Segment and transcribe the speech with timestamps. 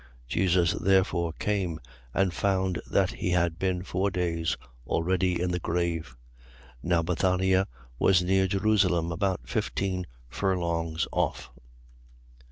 [0.01, 0.07] 11:17.
[0.29, 1.79] Jesus therefore came:
[2.11, 6.17] and found that he had been four days already in the grave.
[6.83, 6.89] 11:18.
[6.89, 7.67] (Now Bethania
[7.99, 11.51] was near Jerusalem, about fifteen furlongs off.)